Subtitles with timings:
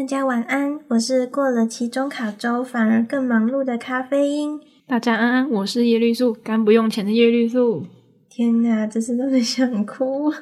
[0.00, 4.58] 大家晚安，我是过了期中考周反而更忙碌的咖啡因。
[4.86, 7.84] 大家安安，我是叶绿素，干不用钱的叶绿素。
[8.30, 10.32] 天哪，这次都是想哭。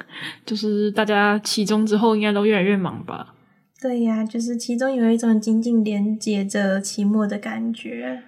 [0.46, 3.34] 就是大家期中之后应该都越来越忙吧？
[3.82, 8.22] 对呀，就是其中有一种紧紧连接着期末的感觉。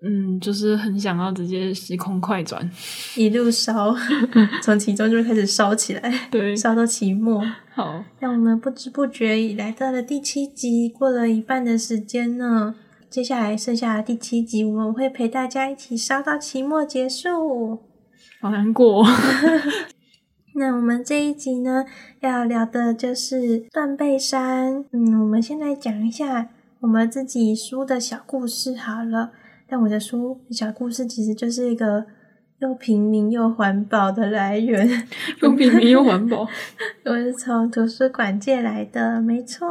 [0.00, 2.70] 嗯，就是很想要直接时空快转，
[3.16, 3.92] 一路烧，
[4.62, 7.44] 从其中就开始烧起来，对，烧到期末。
[7.74, 12.76] 好，让我们不知不觉已来到了第七集，过了一半的时间呢。
[13.10, 17.80] 接下来剩下的第七集，我们会陪大家一起烧到期末结束。
[18.40, 19.04] 好难过。
[20.54, 21.84] 那我们这一集呢，
[22.20, 24.84] 要聊的就是断背山。
[24.92, 26.50] 嗯，我们先来讲一下
[26.80, 29.32] 我们自己书的小故事好了。
[29.68, 32.04] 但我的书小故事其实就是一个
[32.60, 34.88] 又平民又环保的来源，
[35.42, 36.48] 又平民又环保。
[37.04, 39.66] 我是从图书馆借来的，没错。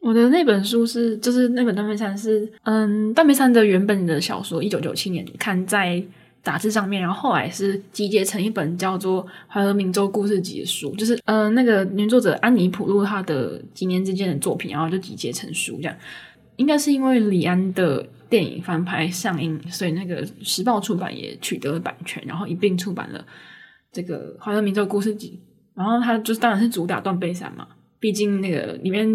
[0.00, 6.00] 我的那本书是，就是那本《断背山》是，嗯，《断背山》的原本的小说，一九九七年看在
[6.44, 15.96] 杂志上面，然后后来是集结成一本叫做《怀俄明州故事集》的书，就是，嗯，那个原作者安妮普路他的几年之间的作品，然后就集结成书这样。
[16.54, 23.24] 应该是因为李安的电影翻拍上映，所以那个时报出版也取得了版权，然后一并出版了
[23.92, 25.40] 这个《怀俄明州故事集》。
[25.76, 27.68] 然后它就是当然是主打断背山嘛，
[28.00, 29.06] 毕竟那个里面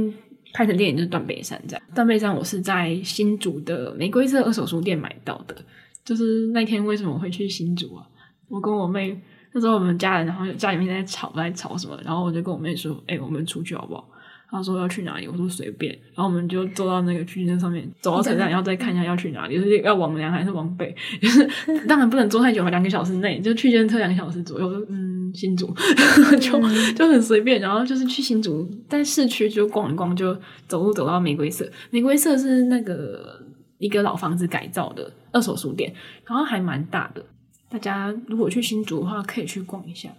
[0.53, 1.84] 拍成电影就是断背山这样。
[1.95, 5.56] 断背山我是在新竹的玫瑰色二手书店买到的。
[6.03, 8.06] 就是那天为什么会去新竹啊？
[8.48, 9.20] 我跟我妹
[9.53, 14.07] 那时候我们家人，然后家里面在吵在吵什么，然后我就跟我妹说：“哎、我们出去好不好？”
[14.51, 21.47] 他说要去哪里，我说随便，然后我们就坐到那个区间上面，走到车站，然后再看一下要去哪里，就是要往南还是往北， 就是
[21.88, 25.73] 当然不能坐太久嘛，两个小时内就区间车两个小时左右，嗯，新竹
[26.41, 26.59] 就
[26.94, 30.38] 就很随便，然后就是去新竹，在市区就逛一逛，就
[30.68, 33.41] 走路走到玫瑰色，玫瑰色是那个
[33.78, 35.94] 一个老房子改造的二手书店，
[36.25, 37.23] 然后还蛮大的，
[37.69, 40.09] 大家如果去新竹的话，可以去逛一下，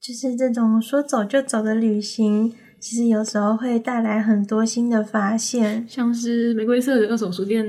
[0.00, 2.54] 就是这种说走就走的旅行。
[2.84, 7.64] 其实有时候会带来很多新的发现，像是玫瑰色的二手书店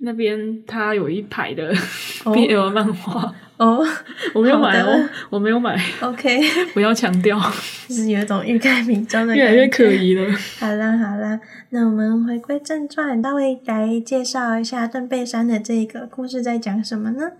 [0.00, 1.74] 那边，它有一排的
[2.22, 3.82] BL 漫画哦，
[4.34, 5.82] 我没有买哦，我没有买。
[6.04, 6.38] OK，
[6.74, 7.40] 不要强调，
[7.88, 10.30] 就是有一种欲盖弥彰的感觉，越来越可疑了。
[10.58, 11.40] 好啦好啦，
[11.70, 17.32] 那我们回归正传，大卫来介绍一下断背山的这个故事在讲什么呢？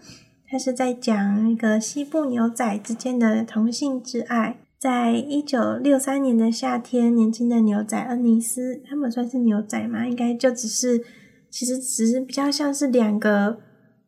[0.48, 4.56] 它是在讲一个西部牛仔之间的同性之爱。
[4.80, 10.08] 在一九六三年的夏天，年轻的牛仔恩尼斯，他们算是牛仔吗？
[10.08, 11.04] 应该就只是，
[11.50, 13.58] 其实只是比较像是两个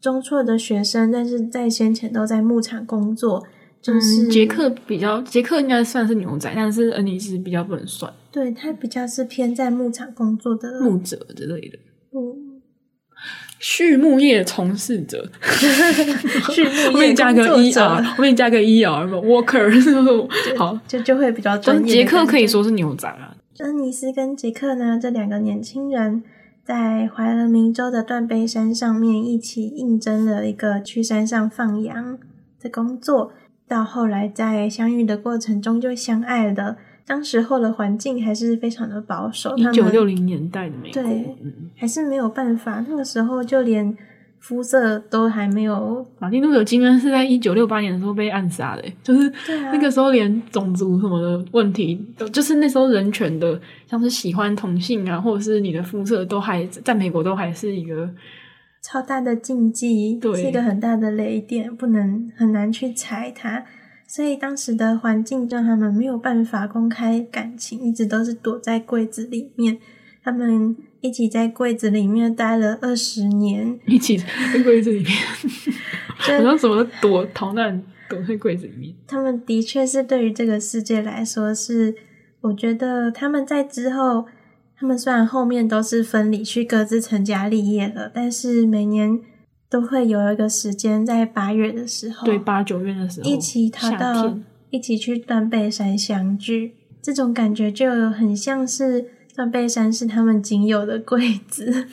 [0.00, 3.44] 中辍的学生，但是在先前都在牧场工作。
[3.82, 8.11] 就是杰克比较，杰克应该算是牛仔，但是恩尼斯比较不能算。
[8.31, 11.78] 对，他比较是偏在牧场工作的牧者之类的。
[12.12, 12.52] 嗯。
[13.65, 15.31] 畜牧业从事者，
[16.50, 21.95] 畜牧业 后面加个 er，后面加个 er，worker，好，就就会比较专业。
[21.95, 23.37] 杰克可以说是牛仔啊。
[23.59, 26.25] 恩尼斯跟杰克呢，这两个年轻人
[26.65, 32.19] 在怀俄明州的断背山上面一起应征了一个去山上放羊
[32.61, 33.33] 的工作，
[33.69, 36.79] 到后来在相遇的过程中就相爱了。
[37.07, 41.37] 当时候的环境还是非常的保守，一九六零年代的美国，对，
[41.77, 42.85] 还是没有办法。
[42.89, 43.97] 那个时候就连
[44.39, 46.07] 肤色都还没有。
[46.19, 49.33] 马丁路德金恩是在一九六八年的时候被暗杀的，就是
[49.73, 58.09] 那个时候连种族什么的问题，都就是那时候人权的，像是喜欢同性啊，或者是你的肤色都还在美国都还是一个
[58.82, 63.65] 超大的禁忌，对，是一个很大的雷点，不能很难去踩它。
[64.14, 69.79] 所以当时的环境让他们没有办法公开感情，一直都是躲在柜子里面。
[70.23, 75.11] 他们一起在柜子里面待了二十年，一起在柜子里面，
[76.14, 78.94] 好像什么躲逃难躲在柜子里面。
[79.06, 81.94] 他们的确是对于这个世界来说是，
[82.43, 84.26] 我觉得他们在之后，
[84.76, 89.19] 他们虽然后面都是分离去各自成家立业了，但是每年。
[89.73, 94.37] 都会有一个时间，在八月的时候，对，八九月的时候，一起逃到，
[94.69, 96.75] 一起去断背山相聚。
[97.01, 101.87] 这种感觉就有很像是断背山是他们仅有的柜子，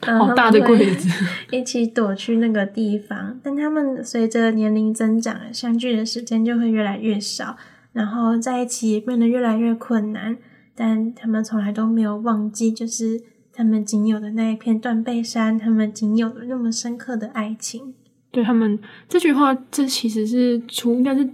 [0.00, 1.10] 好大的柜子，
[1.50, 3.38] 一起躲去那个地方。
[3.42, 7.58] 但他们随着年龄增长，相聚的时间就会越来越少，
[7.92, 10.38] 然后在一起也变得越来越困难。
[10.74, 13.20] 但他们从来都没有忘记，就是。
[13.56, 17.94] 他们仅有的那一片断背山，他们仅有的那么深刻的爱情。
[18.30, 21.26] 对他们这句话，这其实是出应该是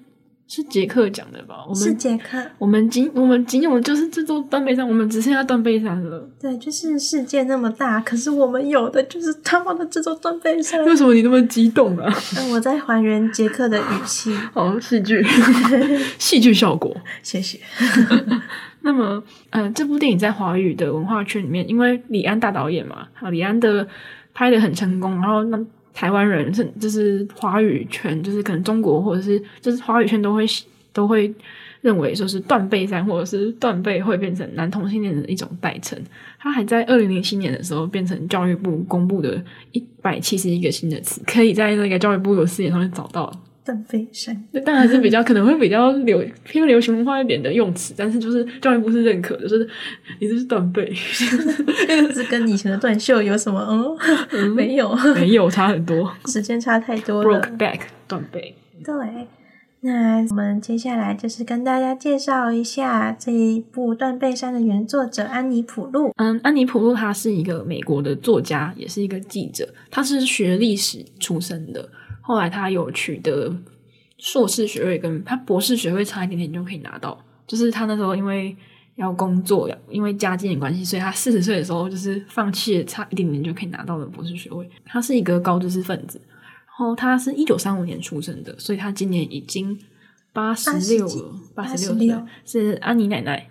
[0.55, 1.65] 是杰克讲的吧？
[1.67, 2.39] 我们是杰克。
[2.59, 6.29] 我们仅我们仅有就是这座断背山，我们只剩下断背山了。
[6.39, 10.85] 对，就是世界那么大，可是我们有的就是他妈的这座断背山。
[10.85, 12.15] 为什么你那么激动啊？
[12.37, 14.37] 嗯，我在还原杰克的语气。
[14.53, 15.25] 哦，戏剧，
[16.19, 16.95] 戏剧效果。
[17.25, 17.59] 谢谢。
[18.83, 23.89] 那么，呃，这部电影在华语的文化圈里面，因为李安大导演嘛，啊，李安的
[24.35, 25.59] 拍的很成功，然后那。
[25.95, 30.47] 台湾人 是就是华语圈，就是可能中国或者是就是华语圈都会
[30.93, 31.33] 都会
[31.81, 35.99] 认为说是断背山或者是断背会变成男同性恋的一种代称。
[36.39, 39.43] 他还在二零零七年的时候变成教育部公布的
[39.73, 43.33] 一百七十一个新的词，可以在那个教育部的字典上面找到。
[43.65, 49.69] 断背山，但还是比较可能会比较流偏流行文化一点的用词，但是就是教育部是认可的，就是
[50.21, 50.93] 你这是断背，
[52.13, 53.65] 这跟以前的断袖有什么？
[53.71, 53.97] 嗯，
[54.33, 57.41] 嗯 没有， 没有差很多，时间差太多了。
[57.41, 58.57] Broke back，断背。
[58.85, 59.29] 对，
[59.83, 66.13] 那我们接下来就是跟大家介绍一下这一部《断背山》的原作者安妮普路。
[66.17, 71.89] 嗯，安妮普路她是一个美国的作家，也是一个记者，她是学历史出身的。
[72.23, 73.55] 后来他有取得
[74.17, 77.23] 硕士学位，跟他博士学位差一点点就可以拿到。
[77.47, 78.57] 就是他那时候因为
[78.95, 84.71] 要工作，因为家境的关系，所以他四十岁的时候就是放弃了，差一点点就可以拿到的博士学位。
[84.85, 89.77] 他是一个高知识分子，然后他是一九三五年出生的，所以他今年已经
[90.33, 92.15] 八十六了，八十六
[92.45, 93.49] 岁，是安妮奶奶。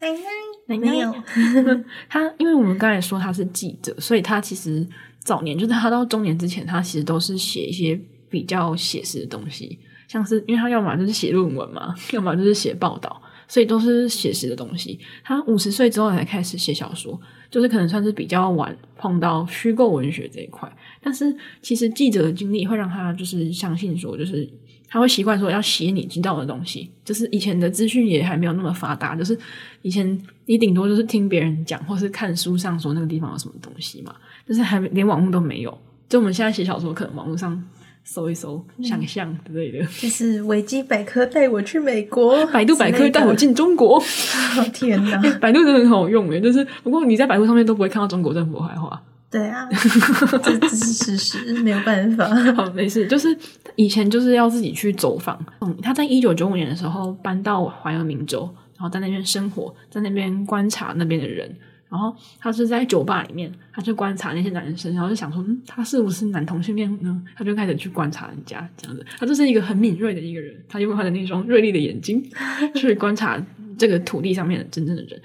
[0.00, 1.14] 奶奶，奶奶有
[2.08, 4.88] 他，因为我们刚才说他是记者，所以他其实。
[5.20, 9.78] 早年就是他到中年之前，他其实都是写一些比较写实的东西，
[10.08, 14.98] 像是因为他要么就是写论文嘛， 要么就是写报道，所以都是写实的东西。
[15.22, 17.20] 他五十岁之后才开始写小说，
[17.50, 20.70] 就是可能算是比较晚碰到虚构文学这一块。
[21.02, 24.48] 但是其实记者的经历会让他就是相信说，就是
[24.88, 26.90] 他会习惯说要写你知道的东西。
[27.04, 29.38] 就是以前的资讯也还没有那么发达，就是
[29.82, 34.14] 以前你顶多就是听别人讲，或是看书上说那个地方有什么东西嘛。
[34.50, 37.62] 就是还连网络都没有，就我们现在写小说，可能网络上
[38.02, 39.78] 搜一搜，嗯、想象之类的。
[40.02, 44.02] 就是维基百科带我去美国，百度百科带我进中国。
[44.74, 49.00] 天哪，百度真的很好用诶，就是不过你在百度上面都不会看到中国政府坏话。
[49.30, 49.68] 对啊，
[50.42, 52.26] 这这是事实，没有办法。
[52.56, 53.06] 好，没事。
[53.06, 53.28] 就是
[53.76, 55.38] 以前就是要自己去走访。
[55.60, 61.48] 嗯，他在一九九五年的时候搬到怀俄明州，然后在那边生活，在那边观察那边的人。
[61.90, 67.22] 然后他是在酒吧里面，他就观察那些男生，然后就想说，嗯，他是不是男同性恋呢？
[67.36, 69.04] 他就开始去观察人家这样子。
[69.18, 72.24] 他就是一个很敏锐的一个人，他就用他的那双锐利的眼睛
[72.76, 73.44] 去观察
[73.76, 75.20] 这个土地上面的真正的人，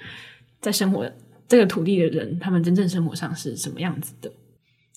[0.60, 1.08] 在生活
[1.46, 4.28] 这个土地的人，他们真正生活上是什么样子的。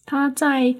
[0.05, 0.75] 他在，因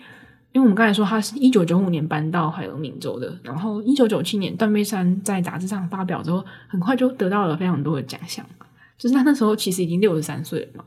[0.55, 8.43] 为我们刚才说他是一九九五年搬到海俄明州的，然后一九九七年断背山在杂志上发表之后，很快就得到了非常多的奖项。
[8.99, 10.83] 就是他那时候其实已经六十三岁了嘛，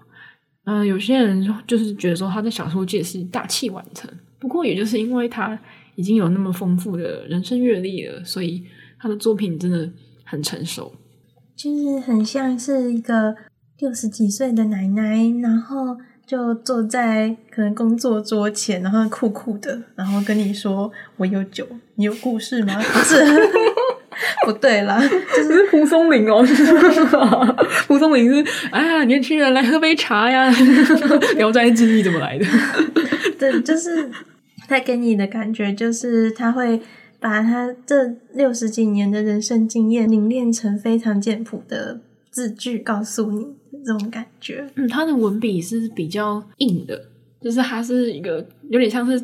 [0.66, 4.08] 嗯、呃，有些人就是觉得说他在小说界是大器晚成，
[4.38, 5.58] 不过也就是因为他
[5.94, 8.62] 已经有那么丰富的人生阅历了，所以
[9.00, 9.90] 他的作品真的
[10.24, 10.92] 很成熟，
[11.56, 13.34] 就是很像是一个
[13.78, 15.96] 六十几岁的奶奶，然后
[16.26, 23.16] 就坐在可能工作桌前，然后酷酷的，然后跟你说：“我有酒，你有故事吗？”不是。
[24.44, 25.00] 不对啦，
[25.36, 26.44] 就是蒲松龄哦。
[27.86, 30.52] 蒲松龄是哎呀，年轻人来喝杯茶呀。
[31.36, 32.44] 聊斋志异怎么来的？
[33.38, 34.10] 对，就是
[34.68, 36.80] 他给你的感觉，就是他会
[37.20, 37.94] 把他这
[38.34, 43.46] 六十几年的人生经验凝练成非常简朴的字句，告诉你
[43.84, 44.66] 这种感觉。
[44.74, 47.06] 嗯，他的文笔是比较硬的，
[47.40, 49.22] 就是他是一个有点像是。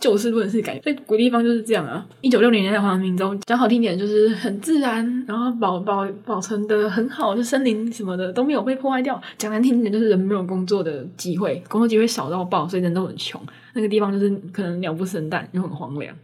[0.00, 2.06] 就事论事感觉，所以鬼地方就是这样啊。
[2.20, 9.20] 一九六零年在怀俄明州，讲好听点就是很自然，然后保保保存的很好，就森林什么的都没有被破坏掉。
[9.36, 13.40] 讲难听点就是人没有工作的机会，工作机会少到爆，所以人都很穷。
[13.74, 16.14] 那个地方就是可能鸟不生蛋，又很荒凉。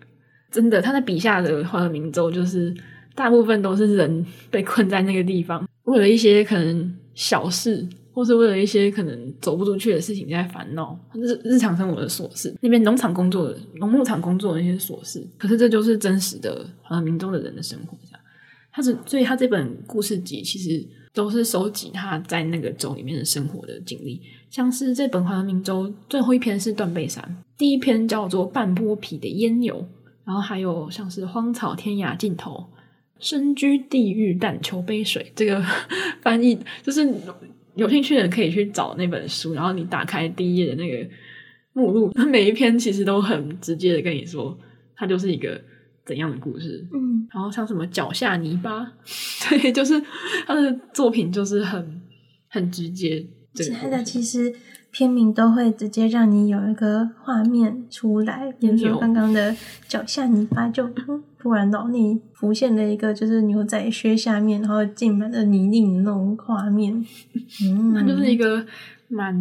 [0.53, 2.73] 真的，他在笔下的怀俄明州就是
[3.17, 7.85] 大部分都是人被困在那个地方，为了一些可能小事。
[8.15, 17.99] 或是为了一些可能走不出去的事情在烦恼，日日常生活的琐事，那边农场工作的农牧场工作的那些琐事，可是这就是真实的怀俄明州的人的生活。
[18.05, 18.21] 这样，
[18.73, 29.85] 他是所以他这本故事集其实都是收集他在那个州里面的生活的经历，像是这本怀俄明州最后一篇是断背山，第一篇叫做半剥皮的烟油，
[30.25, 32.65] 然后还有像是荒草天涯尽头，
[33.19, 35.61] 身居地狱但求杯水，这个
[36.23, 37.13] 翻译就是。
[37.75, 41.09] 有兴趣的人可以去找那本书，然后你打开第一页的那个
[41.73, 44.59] 目录，它每一篇其实都很直接的跟你说，
[44.97, 45.61] 它就是一个
[46.05, 46.87] 怎样的故事。
[46.93, 48.93] 嗯，然后像什么脚下泥巴，
[49.49, 50.01] 对，就是
[50.47, 52.03] 他的作品就是很
[52.49, 53.27] 很直接。
[53.57, 54.53] 对他的其实
[54.95, 59.53] 片名都会直接让你有一个画面出来，比如说刚刚的
[59.89, 67.05] 脚下泥巴就，就突然脑里浮现了一个就是牛仔靴下面然后浸满了泥泞的那种画面。
[67.65, 68.65] 嗯， 他就是一个
[69.09, 69.35] 蛮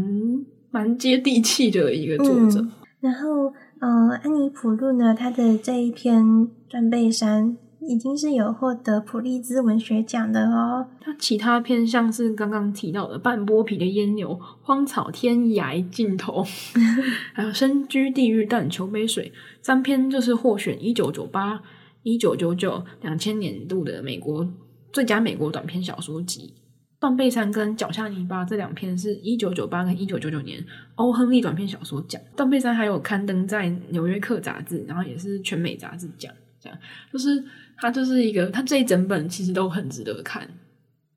[0.71, 2.59] 蛮接地气的一个作者。
[2.59, 6.23] 嗯、然后，呃，安妮普路呢，他的这一篇
[6.67, 7.45] 《断背山》。
[7.87, 10.87] 已经是有获得普利兹文学奖的哦。
[10.99, 14.29] 它其他篇像是刚刚提到的《半剥皮的烟牛》
[14.61, 16.43] 《荒草天涯尽头》，
[17.33, 19.31] 还有《身居地狱但求杯水》，
[19.65, 21.61] 三篇就是获选一九九八、
[22.03, 24.47] 一九九九、两千年度的美国
[24.91, 26.53] 最佳美国短篇小说集。
[27.05, 30.63] 《断背山》跟《脚下泥巴》这两篇是一九九八跟一九九九年
[30.95, 32.21] 欧亨利短篇小说奖。
[32.37, 36.79] 《断背山》还有刊登在《纽约客》杂志，然后也是全美杂志奖，这样
[37.11, 37.43] 就是。
[37.75, 40.47] 它就是一个，它这一整本其实都很值得看，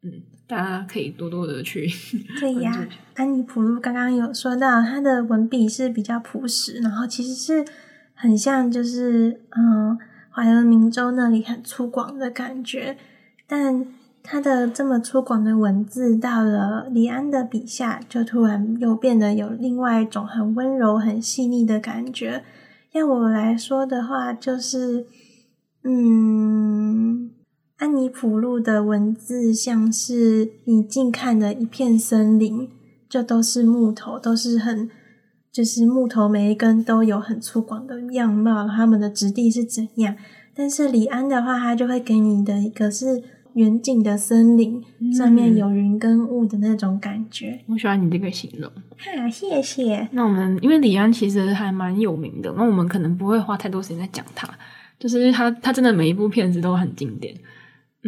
[0.02, 0.10] 嗯，
[0.48, 1.86] 大家可以多多的去。
[2.40, 7.64] 对呀，安妮普路刚刚有说到，他的文笔是比较朴实，然后其实是
[8.14, 9.96] 很像，就是嗯，
[10.30, 12.96] 怀俄明州那里很粗犷的感觉，
[13.46, 13.86] 但
[14.22, 22.42] 他的这么粗犷的文字，到了李安的笔下，就突然又变得有另外一种很温柔、很细腻的感觉。
[22.92, 25.06] 要我来说的话，就是。
[25.88, 27.30] 嗯，
[27.76, 32.68] 安妮普路的文字像是你近看的一片森林，
[33.08, 34.90] 就都是木头，都是很，
[35.52, 40.16] 就是木头每一根都有很粗犷的样貌，它们的质地是怎样？
[40.56, 43.22] 但是李安的话，他就会给你的一个是
[43.54, 47.60] 远景的森林，嗯、上面有云跟雾的那种感觉。
[47.68, 50.08] 我喜欢你这个形容，哈，谢谢。
[50.10, 54.48] 那我们因为李安其实还蛮有名的，那我们可能不会花太多时间在讲他。
[54.98, 57.34] 就是他，他真的每一部片子都很经典。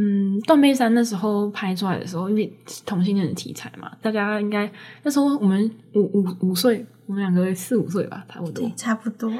[0.00, 2.52] 嗯，断背山那时候拍出来的时候，因为
[2.86, 4.70] 同性恋的题材嘛，大家应该
[5.02, 8.64] 那时候我们五五五岁，我们两个四五岁吧，差不多。
[8.64, 9.32] 对，差不多。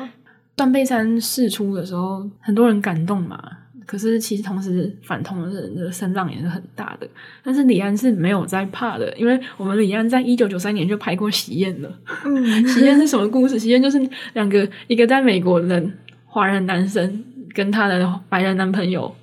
[0.56, 3.40] 断背山试出的时候，很多人感动嘛。
[3.86, 7.08] 可是其实同时反同的人的声浪也是很大的。
[7.42, 11.98] 但是李安是没有在怕的，因为我们李安在一九九三年就拍过《喜宴》了。
[12.24, 13.54] 嗯，《喜宴》是什么故事？
[13.58, 13.98] 《喜宴》就是
[14.34, 15.90] 两个一个在美国人
[16.26, 17.24] 华人男生。
[17.54, 19.14] 跟她的白人男朋友，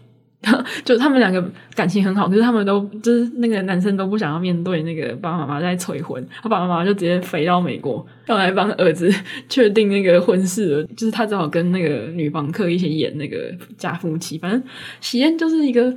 [0.86, 9.12] 就他们两个感情很好，可是他们都就是那个男生都不想要面对那个爸爸妈妈在催婚，他爸爸妈妈就直接飞到美国，要来帮儿子
[9.50, 14.38] 确定那个婚事了，就是他只好跟那个女房客一起演那个假夫妻。
[14.38, 14.62] 反正
[15.02, 15.92] 喜宴就是一个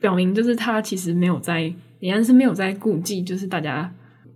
[0.00, 3.88] 表明，就是他其实没有在，李安是没有在顾忌，就是大家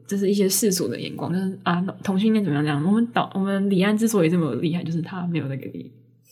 [0.07, 2.81] 就是一些世俗的眼光，就是啊同性恋怎么样这样。
[2.87, 5.69] 我们导我们李安之所以这么厉害，就是他没有那个。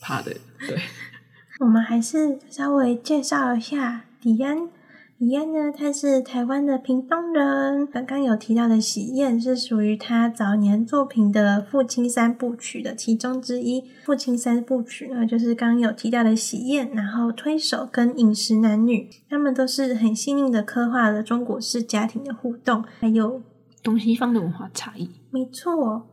[0.01, 0.33] 怕的，
[0.67, 0.77] 对。
[1.59, 4.69] 我们还是稍微介绍一下李安。
[5.17, 7.87] 李安呢，他是台湾的屏东人。
[7.87, 13.81] 刚刚有提到的《喜宴》是属于他早年作品的《父亲三部曲》的其中之一。
[14.03, 23.41] 《父亲三部曲》呢，就是刚刚有提到的《喜宴》，然后《推手》跟《饮食男女》，他们都是很细腻的刻画了中国式家庭的互动，还有
[23.81, 25.09] 东西方的文化差异。
[25.31, 26.05] 没错。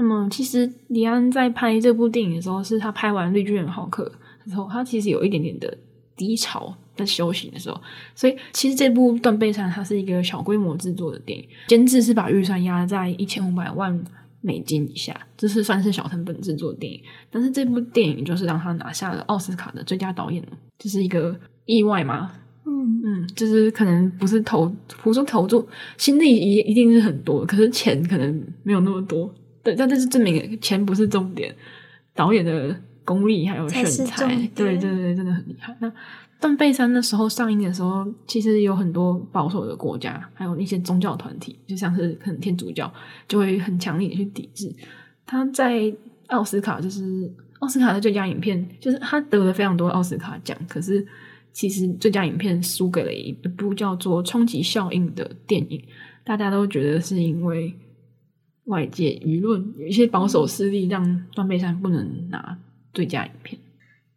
[0.00, 4.10] 那么，其实李安在拍这部电影的时候，是他拍完《绿巨人浩克》
[4.48, 5.76] 之后，他其实有一点点的
[6.16, 7.80] 低潮，在休息的时候。
[8.14, 14.00] 所以，其实这部《断背山》它是一个小规模制作的电影，监制是把预算压在一千五百万
[14.40, 17.00] 美金以下，这是算是小成本制作的电影。
[17.28, 20.40] 但是这部电影就是让他拿下了奥斯卡的最佳导演，
[20.78, 22.30] 这是一个意外吗？
[22.64, 29.34] 嗯嗯，就是可能不是投，不是投注心力一一定是很多，可是钱可能没有那么多。
[29.68, 31.54] 对，但这是证明钱不是重点，
[32.14, 35.76] 导演的功力还有选材，对对对，真的很厉害。
[35.80, 35.88] 那
[36.40, 42.90] 《断背山》那时候上映的时候，其实有很多保守的国家，还有一些宗教团体，就像是可能天主教，
[43.26, 44.74] 就会很强烈的去抵制。
[45.26, 45.94] 他在
[46.28, 51.06] 奥斯卡，就是奥斯卡的最佳影片，就是他得了非常多奥斯卡奖，可是
[51.52, 55.82] 其实最佳影片输给了一部叫做《冲击效应》的电影，
[56.24, 57.74] 大家都觉得是因为。
[58.68, 62.56] 外界舆论有一些保守势力让《断背山》不能拿
[62.94, 63.60] 最佳影片。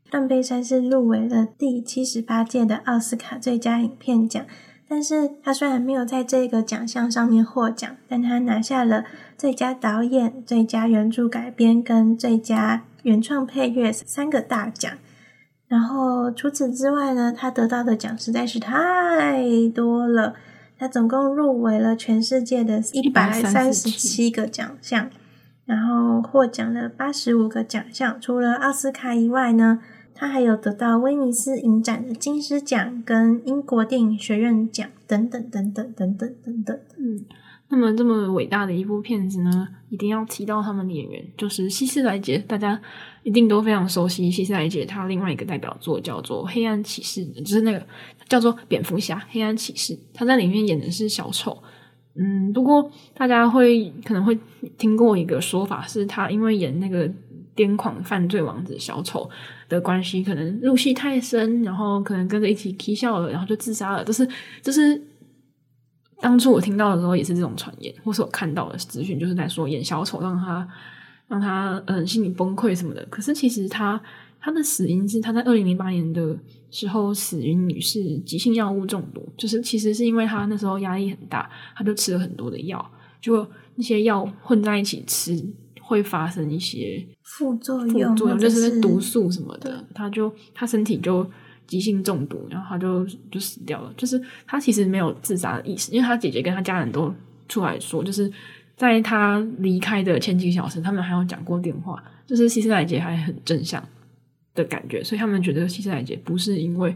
[0.12, 4.46] 《断背山》是入围了第七十八届的奥斯卡最佳影片奖，
[4.88, 9.06] 但是他虽然没有在这个奖项上面获奖，但他拿下了
[9.38, 14.92] 最佳导演、最佳原著改编跟最佳原创配乐三个大奖。
[15.70, 20.36] 然后除此之外呢，他得到的奖实在是太多了。
[20.82, 25.12] 他总共入围了全世界的一百三十七个奖项，
[25.64, 28.20] 然后获奖了八十五个奖项。
[28.20, 29.80] 除了奥斯卡以外呢，
[30.16, 36.80] 他还有得到威尼斯影展的金狮奖跟英国电影学院奖等等等等等等等等。
[36.98, 37.26] 嗯，
[37.72, 42.80] 那么这么伟大的一部片子呢，一定要提到他们的演员，就是希斯莱杰，大家
[43.24, 44.86] 一定都非常熟悉希斯莱杰。
[44.86, 47.82] 他另外一个代表作叫做《黑暗骑士》，就是那个
[48.28, 51.58] 叫做蝙蝠侠《黑暗骑士》，他在里面演的是小丑。
[52.16, 54.38] 嗯，不过大家会可能会
[54.78, 57.12] 听过一个说法，是他因为演那个。
[57.54, 59.30] 癫狂犯罪王子小丑
[59.68, 64.02] 的关系，可能入戏太深，然后可能跟着一起啼笑了，然后就自杀了。
[64.06, 64.26] 就是
[64.62, 65.00] 就是，
[66.22, 70.68] 当初我听到的时候也是这种传言，或是我看到的资讯，就是在说演小丑让他
[71.28, 73.06] 让他嗯心理崩溃什么的。
[73.10, 74.00] 可是其实他
[74.40, 76.38] 他的死因是他在二零零八年的
[76.70, 85.44] 时候死于女士急性药物中毒，就是其实是因为他那时候压力很大，他就吃了很多的药，就那些药混在一起吃。
[85.84, 91.30] 会发生一些副作用，副作用就是毒素什么的，他就他身体就
[91.72, 93.94] 急性中毒，然后他就就死掉了。
[93.96, 97.14] 就是他其实没有自杀的意思，因为他姐姐跟他家人都
[97.48, 98.30] 出来说，就是
[98.76, 103.82] 在他离开的前几个小时，他们还有讲过电话，就是希斯莱杰还很正向
[104.54, 106.94] 的感觉，所以他们觉得希斯莱杰不是因为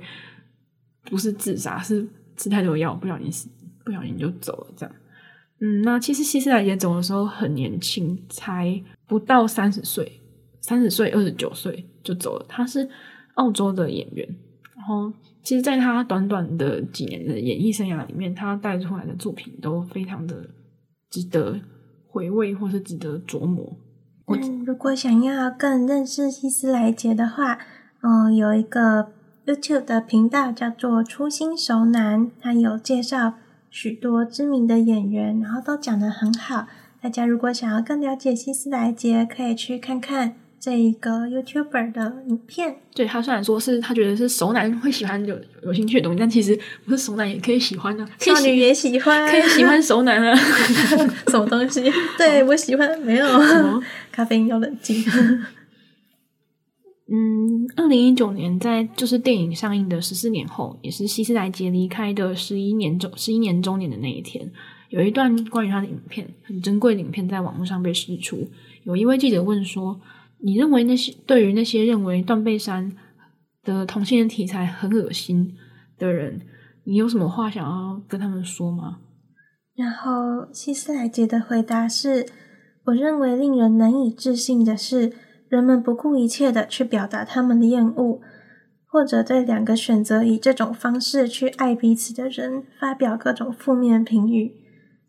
[1.04, 2.06] 不是自杀，是
[2.36, 3.48] 吃太多药不小心死，
[3.86, 4.96] 不小心就走了这样。
[5.62, 10.20] 嗯，那其实希斯莱杰走的时候很年轻，才不到三十岁，
[10.60, 12.46] 三十岁二十九岁就走了。
[12.50, 12.90] 他是
[13.36, 14.28] 澳洲的演员，
[14.86, 15.12] 后
[15.42, 20.36] 其实，在他短短的几年的演艺生涯里面，他带出来的作品都非常的
[21.10, 21.60] 值得
[22.08, 23.78] 回味，或是值得琢磨。
[24.28, 27.58] 嗯，如果想要更认识希斯莱杰的话，
[28.02, 29.12] 嗯、有一个
[29.46, 33.34] YouTube 的频道叫做“初心熟男”，他有介绍。
[33.72, 36.66] 许多知名的演员，然后都讲得很好。
[37.02, 42.78] 大家如果想要更了解希斯莱杰，可以去看看这一个 YouTuber 的影片。
[42.94, 50.36] 对，他虽然说是他觉得是熟男会喜欢有有兴趣的东西，但其实不是熟男也可以喜欢的，少女也喜欢，可以喜欢熟男啊。
[51.28, 51.84] 什么东西？
[52.18, 53.28] 对，我喜欢，没有
[54.12, 55.04] 咖啡因要冷静。
[57.08, 64.52] 嗯，二零一九年在就是电影上映的十四年后，也是希斯莱杰离开的十一年中十一年周年的那一天，
[64.90, 68.50] 有一段关于他的影片，很珍贵的影片在网络上被释出。
[68.86, 70.02] 有一位记者问说
[70.44, 72.92] ：“你认为那些对于那些认为断背山
[73.64, 75.56] 的同性恋题材很恶心
[75.98, 76.42] 的人，
[76.84, 79.00] 你有什么话想要跟他们说吗？”
[79.76, 82.26] 然后希斯莱杰的回答是
[82.86, 85.14] ：“我认为令人难以置信的是。”
[85.48, 88.20] 人们不顾一切的去表达他们的厌恶，
[88.88, 94.56] 或者对两个选择以这种方式去爱彼此的人发表各种负面评语。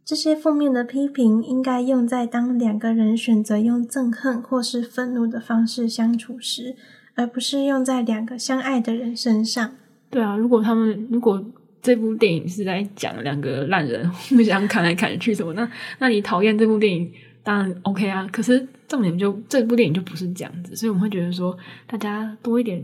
[0.06, 6.76] 这些负面的批评应该用在当两个人选择用憎恨或是愤怒的方式相处时，
[7.16, 9.72] 而不是用在两个相爱的人身上。
[10.08, 11.44] 对啊，如果他们如果
[11.82, 17.12] 这部电影是在讲两个烂人 互相砍来砍去什么，那那你讨厌这部电影？
[17.42, 22.80] 当然 OK 啊，可是重点就这部电影就不是这样子，所以我们会觉得说，大家多一点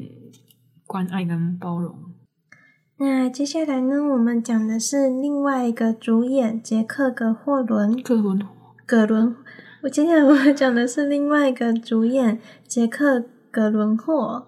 [0.88, 1.94] 关爱跟包容。
[3.02, 8.00] 那接下来呢，我们讲的是另外一个主演杰克·格霍伦。
[8.00, 8.46] 葛伦，
[8.86, 9.34] 葛伦。
[9.82, 13.18] 我接下来我们讲的是另外一个主演杰克·
[13.50, 14.46] 葛伦霍，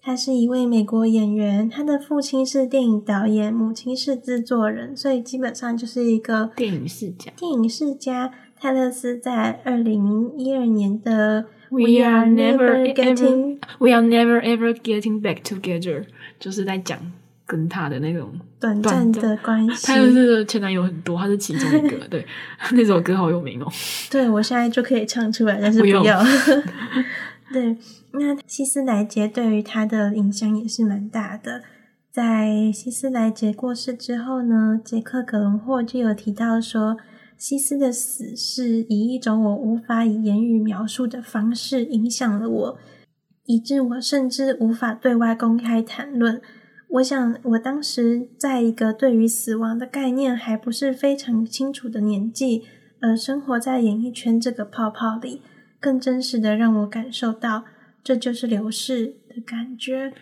[0.00, 7.32] 他是一位美国演员，他的父亲是电影导演，母亲是制作人，所以基本上就是一个电影世家。
[7.36, 8.30] 电影世家。
[8.56, 16.04] 泰勒斯在二零一二年的 We are never getting We are never ever getting back together，
[16.38, 16.98] 就是在讲
[17.46, 19.86] 跟他的那种短暂的关 系。
[19.86, 21.96] 泰勒斯的前男友很多，他是其中一个。
[22.08, 22.26] 对，
[22.72, 23.66] 那首歌好有名哦。
[24.10, 26.02] 对，我现在就可以唱出来，但是不要。
[26.02, 26.28] 不
[27.52, 27.76] 对，
[28.12, 31.62] 那希斯莱杰对于他的影响也是蛮大的。
[32.10, 36.96] 在希斯莱杰过世之后呢，杰克·格伦霍就有提到说。
[37.36, 42.78] 希斯的死是以一种我无法以言语描述的方式影响了我，
[43.46, 46.40] 以致我甚至无法对外公开谈论。
[46.94, 52.62] 我想，我当时在一个对于死亡的概念还不是非常清楚的年纪，
[53.00, 55.42] 而生活在演艺圈这个泡泡里，
[55.80, 57.64] 更真实的让我感受到
[58.04, 60.12] 这就是流逝的感觉。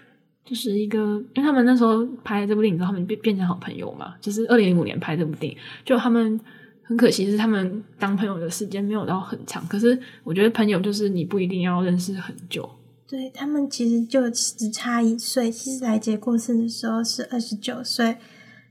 [0.46, 4.14] 就是一个，因为他们那时候拍这部电影之后，他们变变成好朋友嘛。
[4.18, 6.40] 就是二零零五年拍这部电影，就他们。
[6.85, 12.68] 很可惜是他们当朋友的时间没有到很长，可是我觉得朋友就是你不一定要认识很久。
[13.12, 18.16] 对，他们其实就只差一岁，希斯莱杰过世的时候是二十九岁，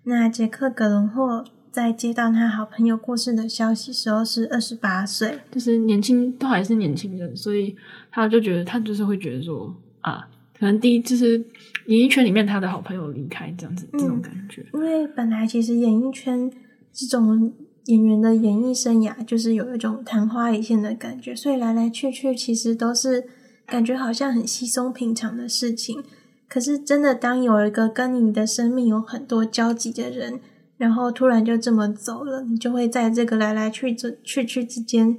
[0.06, 7.76] 那杰克·葛伦霍在接到他好朋友过世的消息时候是二十八岁，就是年轻都还是年轻人，所以
[8.10, 10.28] 他就觉得他就是会觉得说啊，
[10.58, 11.38] 可能第一就是
[11.86, 14.66] 演艺圈里面他的好朋友离开这样子，这种感觉。
[14.74, 16.52] 因为本来其实演艺圈
[16.92, 17.54] 这种
[17.86, 23.24] 演员的演艺生涯就是有一种昙花一现的感觉，所以来来去去其实都是
[23.72, 26.04] 感觉好像很稀松平常的事情。
[26.50, 30.42] 可是真的，当有一个跟你的生命有很多交集的人，
[30.76, 35.18] 然后突然就这么走了，你就会在这个来来去去去之间，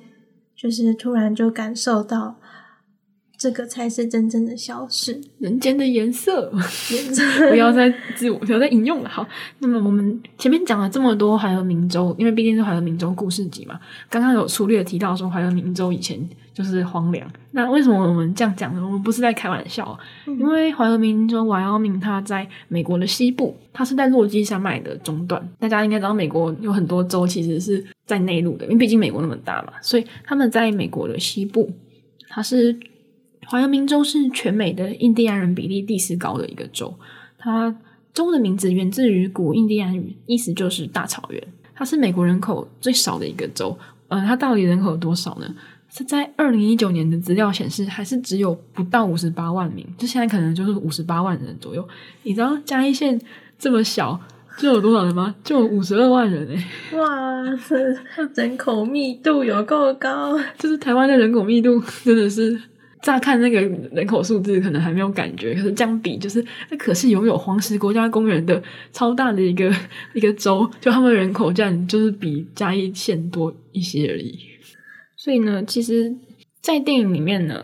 [0.55, 2.37] 就是突然就感受到。
[3.43, 6.49] 这个才是真正的消失，人间的颜色。
[6.93, 9.09] 颜色 不要再自我，不要再引用了。
[9.09, 9.27] 好，
[9.59, 13.81] 那么我们前面讲了这么多怀俄明州，因为毕竟是怀俄明州故事集嘛。
[14.09, 16.17] 刚刚有粗略提到说怀俄明州以前
[16.55, 17.29] 就是荒凉。
[17.51, 18.81] 那为什么我们这样讲呢？
[18.81, 25.45] 我们不是在开玩笑，嗯、因为怀俄明州 Wyoming 它在美国的西部，它是在落基山脉的中段。
[25.59, 31.69] 大家应该知道，美国有很多州其实是在内陆的，因为毕竟美国那么大嘛，所以他们在美国的西部，
[32.29, 32.79] 它是。
[33.49, 36.95] 怀俄明州是全美的印第安人比例第四高的一个州，
[37.39, 37.75] 它
[38.15, 41.43] 州的名字源自于古印第安语，意思就是大草原。
[41.75, 43.77] 它是美国人口最少的一个州，
[44.09, 45.55] 呃，它到底人口有多少呢？
[45.91, 51.87] 是在二零一九年的资料显示，还是只有不到五十八万名，就现在可能就是五十八万人左右。
[52.23, 53.21] 你知道嘉义县
[53.59, 54.19] 这么小，
[54.57, 55.35] 就有多少人吗？
[55.43, 57.45] 就有五十二万人诶、欸、哇，
[58.33, 62.59] 这人口密度有够高，就是台湾的人口密度真的是。
[63.03, 68.63] 乍看那个人口数字可能还没有感觉，可是这样比就是，那可是拥有黄石国家公园的
[68.93, 69.71] 超大的一个
[70.15, 74.39] 一个州，就他们人口占就是比嘉义县多一些而已。
[75.17, 76.15] 所以呢，其实，
[76.61, 77.63] 在电影里面呢，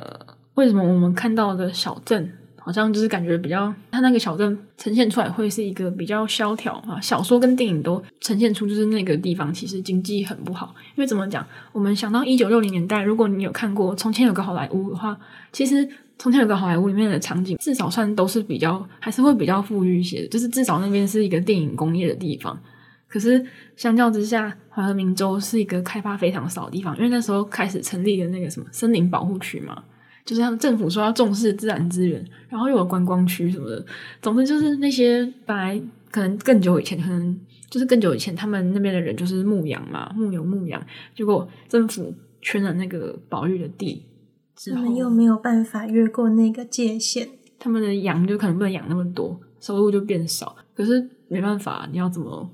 [0.54, 2.32] 为什么我们看到的小镇？
[2.68, 7.00] 好像就是感觉比较，它那个小镇呈现出来会是一个比较萧条啊。
[7.00, 10.74] 小说跟电影都呈现出，就是那个地方其实经济很不好。
[10.94, 15.18] 因为怎么讲，我们想到一九六零年代，如果你有看过《从前有个好莱坞》的话，
[15.50, 15.76] 其实
[16.18, 22.60] 《从前有个好莱坞》里面的场景至少算都是比较，还是会比较富裕一些的，就是至少那边是一个电影工业的地方。
[23.08, 23.42] 可是
[23.76, 29.82] 相较之下，怀俄明州是一个开发非常少的地方，因为那时候开始成立的那个什么森林保护区嘛。
[30.28, 33.82] 就是他们政府说要重视自然资源，然后又有观光区什么的。
[34.20, 40.86] 总之就是那些本来可能更久以前，可能就是更久以前，他们那边的人就是牧羊嘛，牧牛牧羊。
[41.14, 44.04] 结果政府圈了那个保育的地
[44.54, 47.26] 之后，他们又没有办法越过那个界限，
[47.58, 50.54] 他们的羊就可能不能养那么多，收入就变少。
[50.74, 52.50] 可是没办法，你要怎么？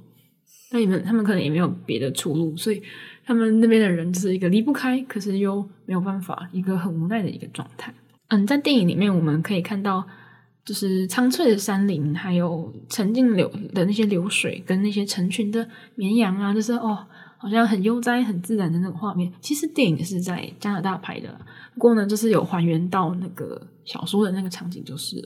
[0.70, 2.80] 那你们他们可能也没有别的出路，所以。
[3.24, 7.92] 他们那边的人就是一个离不开，可是又没有办法，一个很无奈的一个状态。
[8.28, 10.04] 嗯，在电影里面我们可以看到，
[10.64, 17.06] 就是苍翠的山林，还有沉静流的那些流水，跟那些成群的绵羊啊，就是哦，
[17.36, 19.32] 好像很悠哉、很自然的那种画面。
[19.40, 21.38] 其实电影是在加拿大拍的，
[21.74, 25.16] 不过呢，就是有还原到那个小说的那个场景，就是。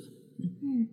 [0.41, 0.89] 嗯，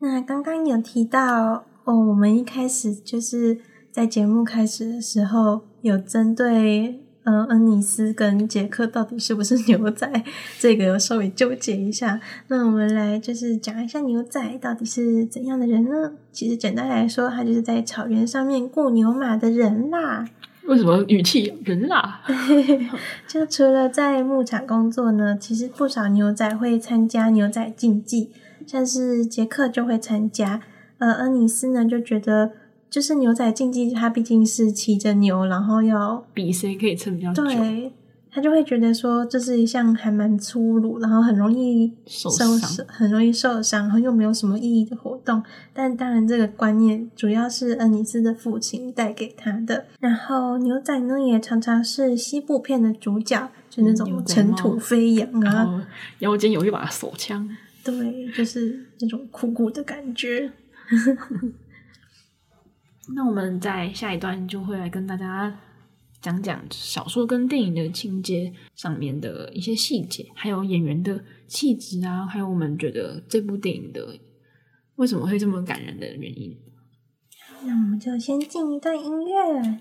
[0.00, 3.58] 那刚刚有提到哦，我们一开始就是
[3.96, 5.62] 在节目开始的时候。
[5.80, 10.06] 有针对嗯，恩尼斯跟杰克到底是不是牛仔，
[10.58, 12.20] 这个有稍微纠结一下。
[12.48, 16.12] 那我们来就是讲一下牛仔到底是怎样的人呢？
[16.30, 20.28] 其实简单来说，他就是在草原上面雇牛马的人啦。
[20.64, 22.20] 为什么语气人啦？
[23.26, 28.30] 就除了在牧场工作呢，其实不少牛仔会参加牛仔竞技，
[28.66, 30.60] 像是杰克就会参加。
[30.98, 32.50] 呃，恩尼斯呢就觉得。
[32.88, 37.44] 就是牛仔竞技，他毕竟是骑着牛，然后要比谁可以撑比较久。
[37.44, 37.92] 对，
[38.30, 45.42] 他就会觉得说这是一项还蛮粗鲁，然后很容易受伤，很容易受伤，然后又没有什么意义的活动。
[45.72, 49.86] 但当然，这个观念主要是恩尼斯的父亲带给他的。
[50.00, 55.86] 然后牛仔呢，也常常是西部片的主角，就那种尘土飞扬啊，
[56.20, 57.48] 腰间有一把手枪。
[57.82, 60.50] 对，就是那种酷酷的感觉。
[63.14, 65.56] 那我们在下一段就会来跟大家
[66.20, 74.18] 讲讲小说跟电影的情节上面的一些细节，还有演员的气质啊，还有我们觉得这部电影的
[74.96, 76.56] 为什么会这么感人的原因。
[77.62, 79.80] 那我们就先进一段音乐。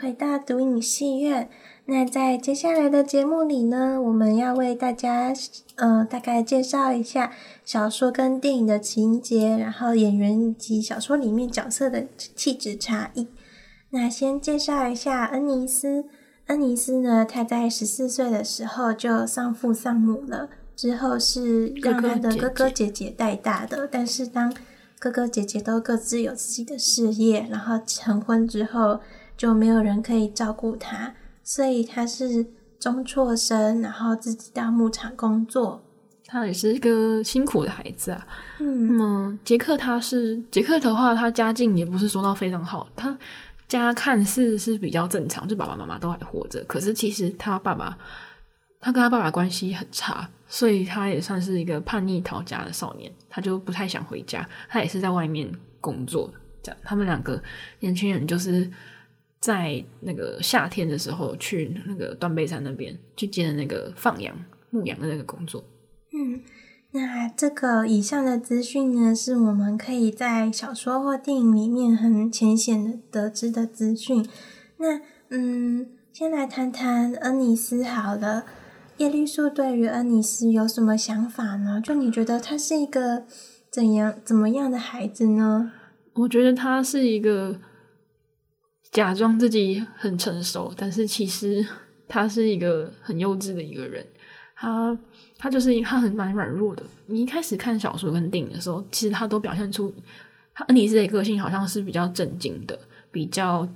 [0.00, 1.50] 回到独影戏院。
[1.84, 5.34] 那在接下来的节目里呢，我们要为大家
[5.74, 7.32] 呃大概介绍一下
[7.64, 13.28] 小说跟电影的情节，然后演员以及小说里面角色的气质差异。
[13.90, 16.06] 那先介绍一下恩尼斯。
[16.46, 23.86] 恩尼斯呢，他在十四岁的时候就丧父丧母了，之后是让他的哥哥姐姐带大的。
[23.86, 24.52] 但是当
[24.98, 29.00] 哥哥姐姐都各自有自己的事业，然后成婚之后，
[29.40, 32.46] 就没有人可以照顾他，所以他是
[32.78, 35.82] 中辍生，然后自己到牧场工作。
[36.26, 38.26] 他也是一个辛苦的孩子啊。
[38.58, 43.16] 嗯，那么杰克他是杰克的话，他家境也不是说到非常好，他
[43.66, 47.96] 家看似是比较正常，就爸爸妈妈都还活着，可是其实他爸爸。
[48.82, 53.10] 他跟他爸爸关系很差，所以他也算是一个叛逆逃家的少年。
[53.30, 55.50] 他就不太想回家，他也是在外面
[55.80, 56.30] 工作。
[56.62, 57.42] 这样，他们两个
[57.78, 58.70] 年轻人就是
[59.40, 64.36] 在那个夏天的时候去那个断背山那边去接的那个放羊
[64.70, 65.64] 牧羊的那个工作。
[66.12, 66.42] 嗯，
[66.92, 74.26] 那这个以上的资讯呢，是我们可以在小说或电影里面很浅显的得知的资讯。
[74.76, 75.00] 那
[75.30, 78.44] 嗯，先来谈谈恩尼斯好了。
[78.98, 81.80] 叶绿素对于恩尼斯有什么想法呢？
[81.82, 83.24] 就你觉得他是一个
[83.70, 85.72] 怎样怎么样的孩子呢？
[86.12, 87.58] 我觉得他是一个
[88.90, 91.66] 假装自己很成熟，但是其实
[92.08, 94.04] 他是一个很幼稚的一个人。
[94.54, 94.96] 他
[95.38, 96.82] 他就是他很蛮软弱的。
[97.06, 99.94] 你一开始看小说跟电影的时候，其实他都表现出
[100.52, 102.78] 他恩尼斯的个性好像是比较正经的，
[103.10, 103.68] 比较。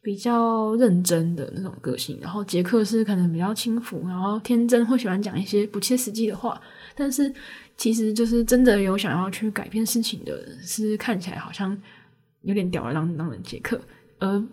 [0.00, 6.58] 比较认真的那种个性，然后杰克是可能比较轻浮，然后天真，会喜欢讲一些不切实际的话。
[6.94, 7.30] 但是
[7.76, 11.76] 其实就是真的有想要去改变事情的人，是看起来好像
[12.40, 13.78] 有点吊儿郎当的杰克，
[14.18, 14.44] 而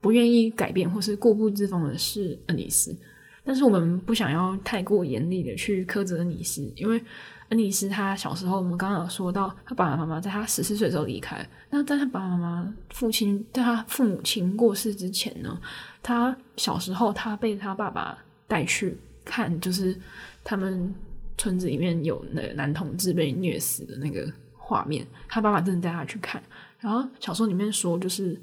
[0.00, 2.96] 不愿意改变或是固步自封的是恩尼斯。
[3.44, 7.02] 但是我们不想要太过严厉的去苛责恩尼斯，因为。
[7.50, 11.48] 恩尼斯他小时候，我们刚刚有说到，他爸爸妈妈在他十四岁时候离开。
[11.70, 15.56] 那在他爸爸妈妈父亲在他父母亲过世之前呢，
[16.02, 19.96] 他小时候他被他爸爸带去看，就是
[20.42, 20.92] 他们
[21.38, 25.06] 村子里面有那男同志被虐死的那个画面。
[25.28, 26.42] 他爸爸真的带他去看。
[26.80, 28.36] 然后小说里面说，就是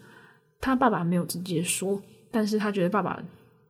[0.64, 3.22] 他爸爸没有直接说，但是他觉得爸爸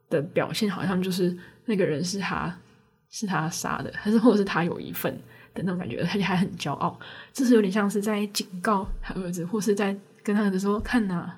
[0.08, 2.56] 的表现好像就是那个人是他。
[3.10, 5.14] 是他杀的，还是或者是他有一份
[5.54, 6.98] 的那种感觉，而且还很骄傲，
[7.32, 11.30] 这是有点像是在警告他儿子，或是在跟他儿子说：“看呐，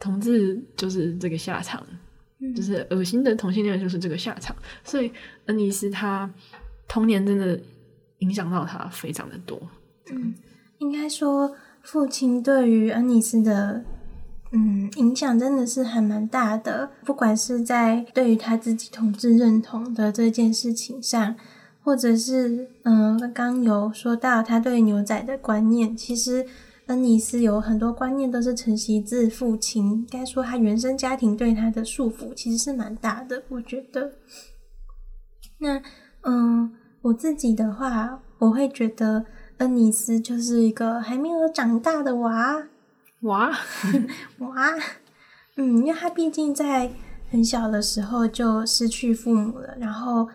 [0.00, 1.80] 同志就是这个下场，
[2.40, 5.12] 嗯、就是恶心的同性恋就是这个下场。”所以
[5.46, 6.28] 恩尼斯他
[6.88, 7.60] 童年真的
[8.18, 9.62] 影响到他非常的多。
[10.10, 10.34] 嗯，
[10.78, 13.84] 应该说父亲对于恩尼斯的。
[14.52, 21.36] 嗯，影响真的是还蛮大的，不管是在对于他自己同志认同的这件事情上，
[21.84, 26.44] 或者是嗯，刚有说到他对牛仔的观念，其实
[26.86, 34.14] 恩尼斯有很多观念都是承袭自父亲，该说他原生家庭对他的束缚其实是蛮大的，我觉得。
[35.58, 35.80] 那
[36.22, 39.26] 嗯，我自己的话，我会觉得
[39.58, 42.66] 恩尼斯就是一个还没有长大的娃。
[43.22, 43.50] 哇
[44.38, 44.74] 哇，
[45.56, 46.90] 嗯，因为他毕竟在
[47.30, 50.26] 很小的时候就失去父母了，然后，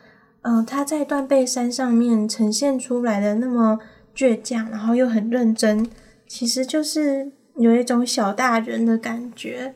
[0.41, 3.80] 嗯、呃，他在断背山上面呈现出来的那么
[4.15, 5.89] 倔强，然后又很认真，
[6.28, 9.74] 其实就是有一种小大人的感觉，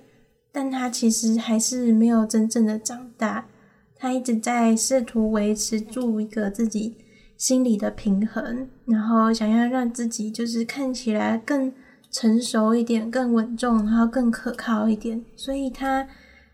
[0.52, 3.48] 但他其实还是没有真正的长大，
[3.95, 6.95] 他一直在试图维持住一个自己
[7.36, 11.74] 心理的平衡，然后想要让自己就是看起来更。
[12.12, 15.24] 成熟一点，更稳重，然后更可靠一点。
[15.36, 16.08] 所以他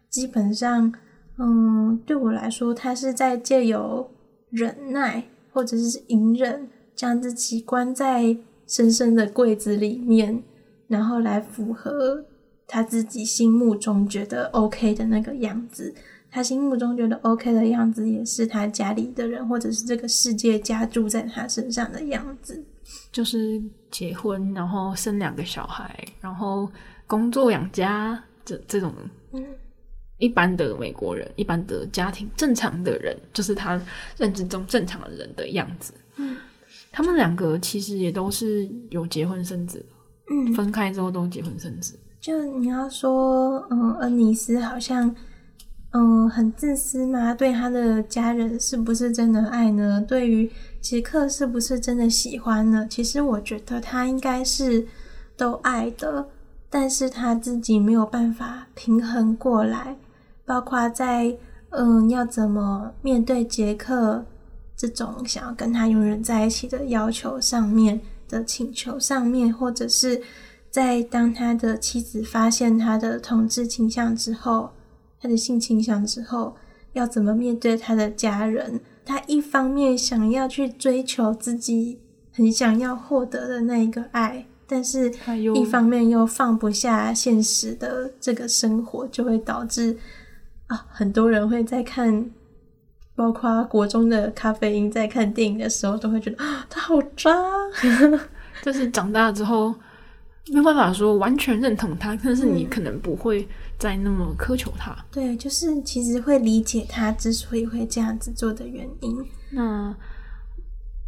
[0.09, 0.93] 基本上，
[1.37, 4.09] 嗯，对我来说，他是在借由
[4.49, 8.37] 忍耐或者是隐忍，将自己关在
[8.67, 10.43] 深深的柜子里面，
[10.87, 12.25] 然后来符合
[12.67, 15.93] 他自己心目中觉得 OK 的那个样子。
[16.29, 22.61] 他心目中觉得 OK 的样子，也是他家里的人或者是这个世界加注在他身上的样子。
[23.11, 26.69] 就是结婚，然后生两个小孩，然后
[27.07, 28.93] 工作养家，这这种
[30.17, 33.81] 一般的美国人，一般的家庭，正常的人，就是他
[34.17, 35.93] 认知中正常的人的样子。
[36.17, 36.37] 嗯，
[36.91, 39.85] 他们两个其实也都是有结婚生子，
[40.29, 41.99] 嗯，分开之后都结婚生子。
[42.19, 45.15] 就你要说，嗯，恩尼斯好像。
[45.97, 47.33] 嗯，很自私吗？
[47.33, 50.03] 对他的家人是不是真的爱呢？
[50.05, 50.51] 对于
[50.85, 52.85] 杰克是不是真的喜欢呢？
[52.87, 54.85] 其实我觉得他应该是
[55.35, 56.29] 都爱的，
[56.69, 59.97] 但是他自己没有办法平衡过来，
[60.45, 61.35] 包括在
[61.71, 64.23] 嗯要怎么面对杰克
[64.77, 70.21] 这种想要跟他永远在一起的要求上面的请求上面，或者是
[70.69, 74.69] 在当他的妻子发现他的同志倾向之后，
[75.19, 76.55] 他的性倾向之后，
[76.93, 78.79] 要怎么面对他的家人？
[79.05, 81.99] 他一方面想要去追求自己
[82.33, 85.13] 很想要获得的那一个爱，但是
[85.53, 89.95] 一方面又放不下现实的这个生活，就会导致
[90.67, 92.29] 啊，很多人会在看，
[93.15, 97.31] 包括国中的咖啡因，在看电影的时候，都会觉得啊，他好渣。
[98.63, 99.75] 就是长大之后
[100.47, 104.91] 没有办法说完全认同他，但是你可能不会再那么苛求他。
[104.91, 105.05] 嗯。
[105.11, 109.25] 对，就是其实会理解他之所以会这样子做的原因。
[109.51, 109.95] 那。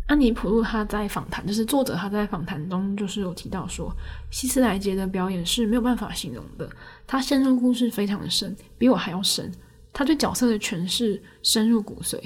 [0.08, 3.94] 安妮普路他在访谈，就是作者他在访谈中就是有提到说，
[4.32, 6.70] 希斯莱杰的表演是没有办法形容的，
[7.06, 9.52] 他陷入故事非常的深，比我还要深。
[9.92, 12.18] 他对角色的诠释深入骨髓。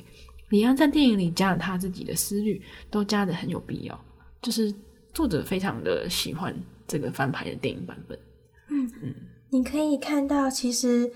[0.49, 4.05] 李安在电影里加了他自己的思虑，都加得很有必要。
[4.43, 4.71] 就是
[5.11, 6.55] 作者非常的喜欢
[6.87, 8.15] 这个翻拍的电影版本。
[8.69, 9.15] 嗯嗯，
[9.51, 11.11] 你可以看到，其实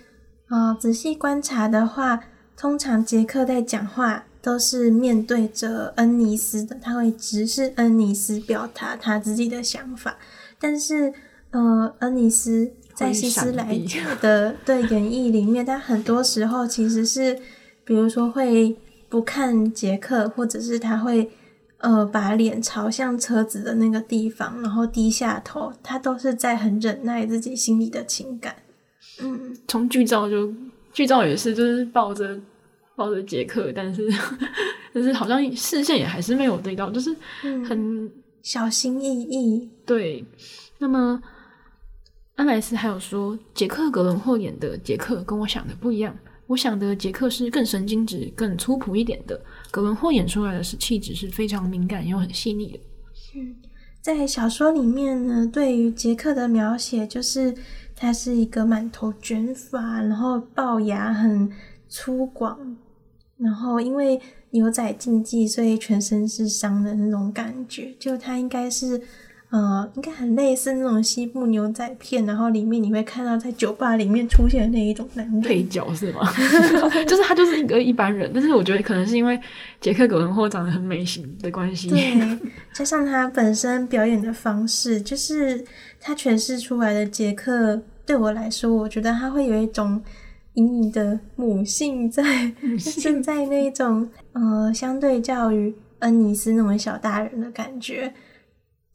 [0.47, 2.19] 啊、呃，仔细观察的话，
[2.55, 4.25] 通常杰克在讲话。
[4.45, 10.17] 都是面对着恩尼斯的，他会直视恩尼斯，表达他自己的想法。
[10.59, 11.11] 但是，
[11.49, 17.39] 呃，恩尼斯在希斯莱特的的演绎里面，他很多时候其实是，
[17.83, 18.77] 比如说会
[19.09, 21.31] 不看杰克，或者是他会
[21.77, 28.55] 呃把脸朝向车子的那个地方，然后低下头，他都是在很忍耐自己心里的情感。
[29.21, 30.53] 嗯，从剧照就
[30.91, 32.39] 剧照也是，就是抱着。
[32.97, 34.07] 抱着杰克，但是
[34.93, 38.09] 但是好像视线也还是没有对到，就是很、嗯、
[38.41, 39.69] 小心翼翼。
[39.85, 40.23] 对，
[40.77, 41.21] 那么
[42.38, 49.39] 安莱斯还有说，杰克·格伦霍演的杰克跟我想的不一样，我想的杰克是更神经质、更粗朴一点的，
[49.71, 52.79] 葛伦霍演出来的是气质是非常敏感又很细腻的。
[53.36, 53.55] 嗯，
[54.01, 57.53] 在小说里面呢，对于杰克的描写就是
[57.95, 61.51] 他是一个满头卷发，然后龅牙很
[61.89, 62.55] 粗犷。
[63.38, 69.01] 然后因为牛仔竞技，所以全身是伤的那种感觉，就他应该是，
[69.55, 76.29] 呃，应该很类似那种西部牛仔片，然后里面你会看到在酒吧里面出现的那一种男人配角是吗？
[77.07, 79.39] 就是他就是一个一般人，但是我觉得可能是因为
[79.79, 82.37] 杰克·葛伦霍长得很美型的关系，对，
[82.73, 85.63] 加上他本身表演的方式，就是
[86.01, 90.01] 他诠释出来的杰克，对我来说，我觉得他会有一种。
[90.55, 92.23] 隐隐的母性在，
[92.79, 98.13] 是在那种呃，相对较于恩尼斯那种小大人的感觉。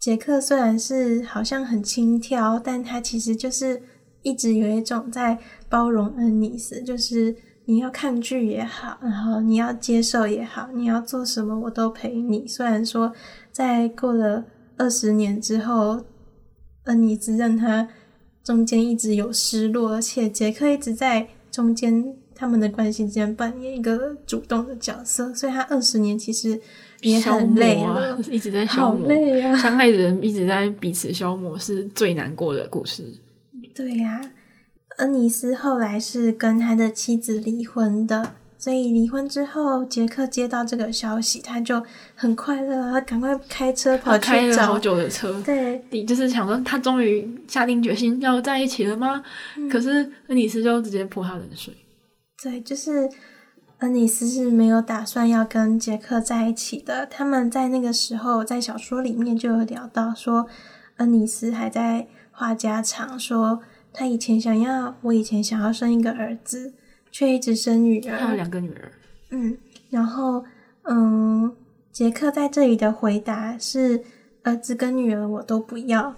[0.01, 3.83] 杰克虽然是好像很轻佻，但他其实就是
[4.23, 7.37] 一直有一种在包容恩尼斯，就是
[7.67, 12.49] 你要抗拒也好，然后你要接受也好，你要做什么我都陪你。
[12.49, 13.13] 虽然说
[13.53, 14.47] 在过了
[14.79, 16.03] 二十年之后，
[16.85, 17.87] 恩尼斯让他
[18.43, 21.29] 中间一直有失落，而且杰克一直在。
[21.51, 26.59] 中间他们的关系之间扮演一个主动的角色，所以他二十年其实
[27.03, 29.55] 也很累了，啊， 一直在消磨，好累啊！
[29.55, 33.05] 相爱的人一直在彼此消磨，是最难过的故事。
[33.75, 34.31] 对呀，啊，
[34.97, 41.83] 恩尼斯后来是跟他的妻子离婚的，所以离婚之后，杰克接到这个消息，他就
[42.15, 49.23] 很快乐，他赶快开车跑去找，开了好久的车，对，你就是想说他终于下定决心要在一起了吗？
[49.59, 51.75] 嗯、可是恩尼斯就直接泼他冷水。
[52.43, 53.11] 对，就是
[53.79, 57.07] 恩尼斯是没有打算要跟杰克在一起的。
[57.07, 60.47] 他们在那个时候在小说里面就有聊到说，
[60.97, 63.61] 恩尼斯还在话家常，说
[63.93, 66.75] 他以前想要，我以前想要生一个儿子。
[67.13, 68.93] 却一直生女儿，他有两个女儿。
[69.31, 70.45] 嗯，然后，
[70.85, 71.53] 嗯，
[71.91, 74.05] 杰克在这里的回答是：
[74.45, 76.15] 儿子跟女儿我都不要，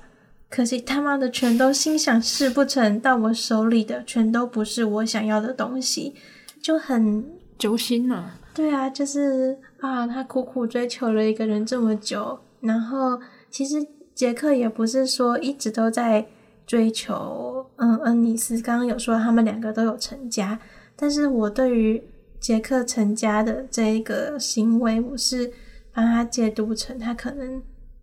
[0.53, 6.14] 可惜他妈的全都心想事不成，到我手里的全都不是我想要的东西，
[6.61, 7.24] 就很
[7.59, 8.38] 揪心呐、啊。
[8.53, 13.18] 对啊，就是啊，他苦苦追求了一个人这么久，然后
[13.50, 16.26] 其实杰克也不是说一直都在
[16.66, 20.61] 追求，嗯，恩尼斯刚刚有说他们两个都有成家。
[20.94, 22.03] 但是我对于
[22.38, 25.50] 杰克成家的这一个行为，我是
[25.94, 27.62] 把他解读成他可能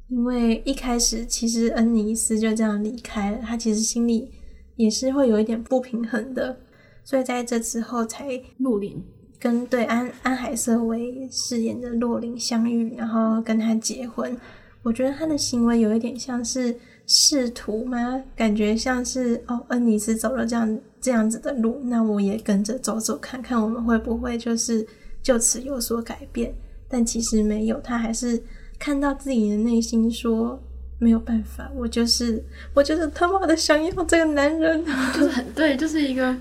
[0.10, 4.32] 因为一开始其实恩尼斯就这样离开了，他其实心里
[4.76, 6.58] 也是会有一点不平衡的，
[7.04, 9.04] 所以在这之后才洛林
[9.40, 14.36] 跟对安安海瑟薇饰演的洛林相遇，然后跟他结婚。
[14.82, 18.24] 我觉得他的行为有一点像是仕途吗？
[18.36, 24.88] 感觉像是哦，恩尼斯走了这样这样子的路，那我也跟着走走看看，我们会不会就是
[25.22, 26.56] 就此有所改变？
[26.88, 28.42] 但其实没有，他还是
[28.80, 30.60] 看到自己的内心说
[30.98, 36.36] 没有办法，我就是我就是他妈的想要这个男人， 就是很对，就是一个。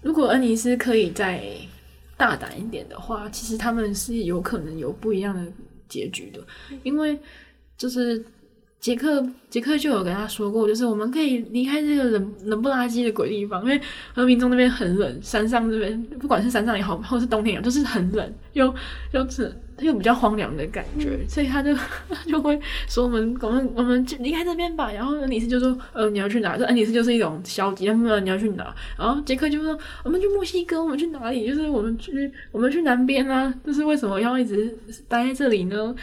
[0.00, 1.44] 如果恩尼斯可以再
[2.16, 5.52] 大胆一点的话，其实他们是有可能有不一样的
[5.88, 6.40] 结局的，
[6.82, 7.18] 因为
[7.76, 8.24] 就是。
[8.82, 13.80] 杰克，杰克就有跟他说过，就是我们可以离开这个冷冷不拉几的鬼地方，因为
[14.12, 18.74] 和平中那边很冷，山上这边不管是山上也好，或是冬天也好，就是很冷，又
[19.12, 22.58] 又是又比较荒凉的感觉，嗯、所以他就他 就会
[22.88, 24.90] 说我们我们我们离开这边吧。
[24.92, 26.56] 然后恩尼斯就说，呃，你要去哪？
[26.56, 28.74] 这恩尼斯就是一种消极，他们你要去哪？
[28.98, 31.46] 然后杰克就说，我们去墨西哥，我们去哪里？
[31.46, 34.76] 就是我们去我们去南边啊，就是为什么要一直
[35.08, 35.94] 待在这里呢？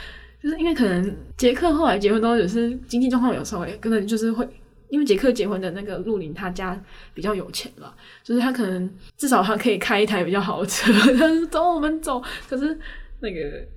[0.42, 4.48] 就是因为可能杰克后来结婚都也是经济状况有时候也可能就是会，
[4.88, 6.82] 因为杰克结婚的那个陆林他家
[7.14, 7.92] 比较有钱嘛，
[8.24, 12.80] 就是他可能至少他可以开一台比较好的车，他说走我们走，可是
[13.22, 13.68] 那个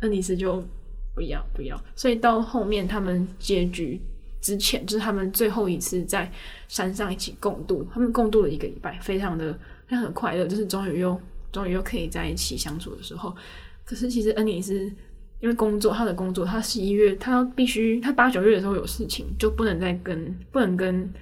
[0.00, 0.62] 恩尼斯就
[1.14, 4.00] 不要不要，所以到后面他们结局
[4.40, 6.30] 之前，就是他们最后一次在
[6.68, 13.34] 山上一起共度，他们共度了一个礼拜，非常的非常快乐，就是终于又终于又可以在一起相处的时候，
[13.84, 14.90] 可是其实恩尼斯。
[15.40, 21.12] 因为工作，他的工作，他十一月，他必须，他八九月的时候有事情，就不能再跟，不能跟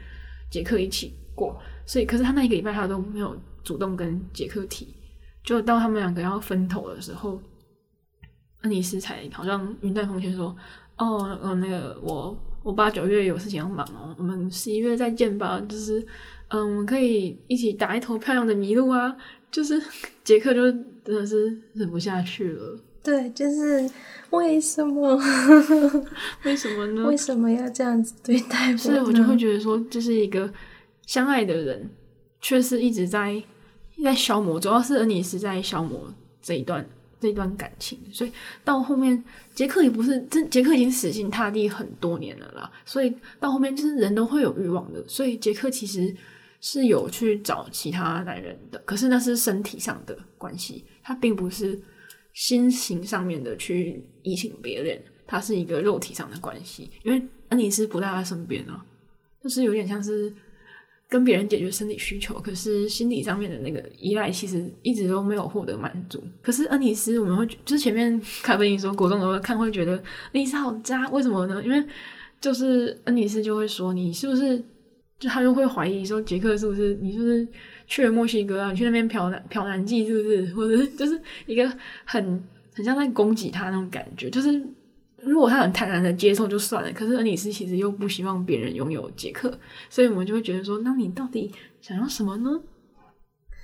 [0.51, 4.95] 杰克一起过，所以，可是他那一个礼拜，他都没有主动跟杰克提，
[5.43, 7.41] 就到他们两个要分头的时候，
[8.61, 10.55] 安妮斯才好像云淡风轻说
[10.99, 16.07] ：“哦，嗯，那个我我八九月有事情要忙哦，我们十一月再见吧，就是，
[16.49, 19.17] 嗯，我们可以一起打一头漂亮的麋鹿啊。”
[19.51, 19.83] 就是
[20.23, 22.79] 杰克就真的是忍不下去了。
[23.03, 23.91] 对，就是
[24.31, 25.17] 为什么？
[26.45, 27.05] 为什么呢？
[27.07, 28.77] 为什么要这样子对待我？
[28.77, 30.53] 所以我就会觉得说，这是一个
[31.05, 31.91] 相爱的人，
[32.41, 33.43] 却是一直在
[34.03, 36.87] 在消磨，主要是恩尼斯在消磨这一段
[37.21, 37.99] 这一段感情。
[38.13, 38.33] 所以
[38.65, 39.23] 到后面，
[39.55, 42.71] 杰克也不是真杰克已经死心塌地很多年了啦。
[42.85, 45.05] 所以到后面，就是人都会有欲望的。
[45.07, 46.15] 所以杰克其实
[46.61, 51.81] 是有去找其他男人的，可是那是身体上的关系，他并不是。
[52.33, 58.87] 心情上面的去移情别恋，他是一个肉体上的关系，因为恩尼斯不在他身边啊，
[59.43, 60.33] 就是有点像是
[61.11, 66.23] 跟别人解决生理需求，可是心理上面的那个依赖其实一直都没有获得满足。
[66.41, 70.03] 可是恩尼斯，我们会就是前面卡贝尼说，国中的会看会觉得恩
[70.41, 71.63] 尼斯好渣，为什么呢？
[71.63, 71.85] 因为
[72.41, 74.57] 就是恩尼斯就会说，你是不是
[75.19, 77.49] 就他就会怀疑说，杰克是不是你是不是？
[77.87, 80.55] 去了墨西哥啊，你去那边嫖男嫖男妓是不是？
[80.55, 81.69] 或者就是一个
[82.05, 82.41] 很
[82.73, 84.31] 很像在攻击他那种感觉。
[84.31, 84.65] 就是
[85.23, 89.53] 如果他很坦然的接受就算了，可是恩尼斯其实又不希望别人拥有杰克，
[89.89, 92.51] 所以我们就会觉得说，那你到底想要什么呢？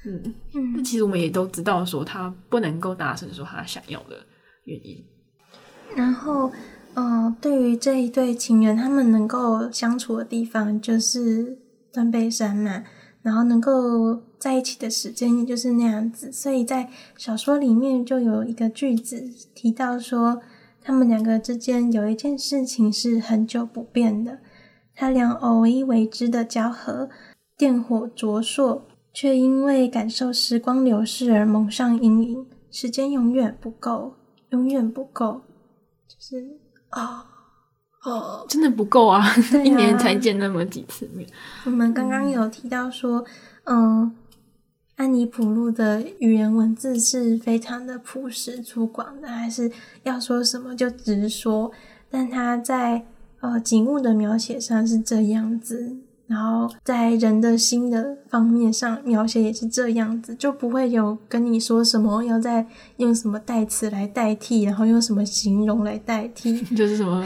[0.05, 4.17] 嗯嗯，那其实我们也都知道说他不能够达成说他想要的
[4.65, 5.05] 原因。
[5.97, 6.53] 然后，
[6.95, 11.59] 呃，对于这一对情人，他们能够相处的地方就是
[11.93, 12.85] 断背山嘛。
[13.23, 19.21] 然后能够在一起的时间也就是那样子，所以在小说里面就有一个句子
[19.53, 20.41] 提到说，
[20.87, 24.39] 他们两个之间有一件事情是很久不变的，
[24.95, 27.09] 他俩偶一为之的交合，
[27.59, 28.83] 电火灼烁，
[29.13, 32.47] 却因为感受时光流逝而蒙上阴影。
[32.71, 34.15] 时间永远不够，
[34.51, 35.43] 永远不够，
[36.07, 36.57] 就是
[36.91, 37.33] 啊。
[38.05, 39.19] 哦哦，真的不够啊！
[39.21, 39.35] 啊
[39.65, 41.29] 一年才见那么几次面。
[41.65, 43.25] 我们刚刚有提到说，
[43.65, 44.13] 嗯，呃、
[44.97, 49.71] 安妮普路的语言文字是非常的朴实粗犷的，还是
[50.05, 51.71] 要说什么就直说。
[52.11, 53.05] 但他在
[53.41, 62.67] 呃景物的描写上是这样子，然后在人的心的方面上描写也是这样子，就不会有跟你说什么要再
[62.97, 67.23] 用什么代词来代替，然后用什么形容来代替， 就是什么。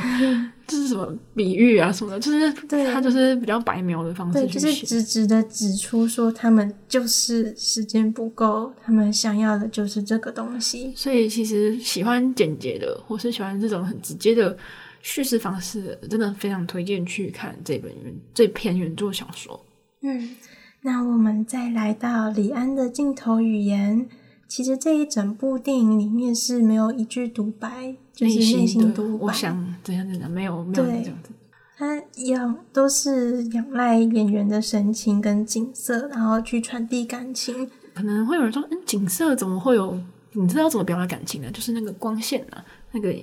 [0.71, 1.91] 这是什么比喻啊？
[1.91, 10.93] 什么的，就是对他就是比较白描的方式，对，就是直直的指出说他们就是时间不够，他们想要的就是这个东西。
[10.95, 14.57] 所以其实喜欢简洁的，或是喜欢这种很直接的
[15.03, 19.61] 叙事方式，真的非常推荐去看这本原这篇原作小说。
[20.03, 20.37] 嗯，
[20.83, 24.09] 那我们再来到李安的镜头语言。
[24.51, 29.27] 其实这一整部电影里面是没有一句独白，就是内心独白。
[29.27, 31.31] 我想怎样怎样，没有没有这样子。
[31.79, 37.71] 他仰都是仰赖演员的神情跟景色，然后去传递感情。
[37.95, 39.97] 可能会有人说，嗯，景色怎么会有？
[40.33, 41.49] 你知道怎么表达感情呢？
[41.53, 43.15] 就是那个光线啊，那个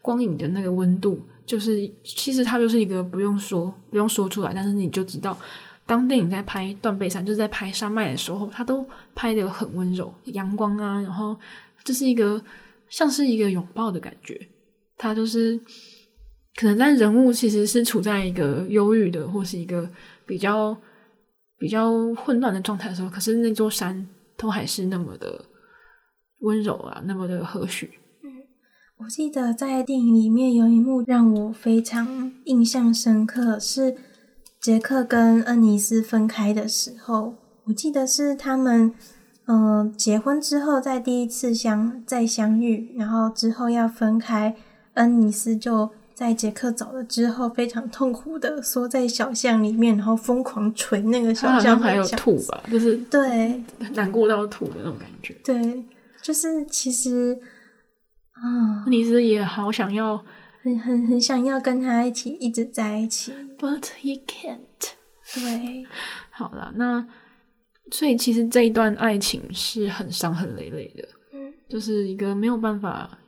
[0.00, 5.38] 光影的那个温度，就是其实它就是一个不用说不用说出来，但是你就知道，
[5.90, 11.36] 当电影在拍断背山，就是在拍山脉的时候，它都拍得很温柔，阳光啊，然后
[11.82, 12.40] 这是一个
[12.88, 14.40] 像是一个拥抱的感觉。
[14.96, 15.58] 它就是
[16.54, 19.90] 可能在人物其实是处在一个忧郁的或是一个
[20.24, 20.76] 比较
[21.58, 25.44] 比较混乱的状态的时候，可是那座山都还是那么的
[26.42, 27.88] 温柔啊，那么的和煦。
[28.22, 28.30] 嗯
[28.98, 33.96] 我记得在电影里面有一幕让我非常印象深刻，是
[34.60, 37.34] 杰克跟恩尼斯分开的时候。
[37.64, 38.92] 我记得是他们
[39.46, 44.56] 嗯、呃、结婚之后在第一次相再相遇，然后之后要分开，
[44.94, 55.34] 恩尼斯就在杰克走了之后非常痛苦的缩在小巷里面，然后疯狂捶那个小巷，还有吐吧，就是对难过到吐的那种感觉。
[55.44, 55.84] 对，
[56.20, 57.38] 就是其实。
[58.32, 60.24] 啊，你是也好想要，
[60.62, 64.58] 很很很想要跟他一起一直在一起，But he can't。
[65.34, 65.86] 对，
[66.30, 67.06] 好了，那
[67.90, 73.18] 所以其实这一段爱情是很伤痕累累的，嗯，就是一个没有办法